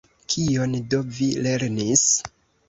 [0.33, 2.07] Kion do vi lernis?